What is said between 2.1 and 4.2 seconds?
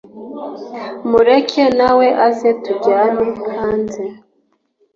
aze tujyane hanze